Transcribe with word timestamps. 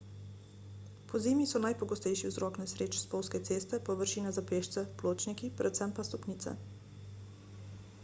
pozimi 1.11 1.45
so 1.51 1.61
najpogostejši 1.65 2.31
vzrok 2.31 2.57
nesreč 2.63 2.99
spolzke 3.03 3.43
ceste 3.51 3.83
površine 3.91 4.35
za 4.41 4.47
pešce 4.53 4.87
pločniki 5.03 5.55
predvsem 5.63 5.97
pa 6.01 6.11
stopnice 6.13 6.59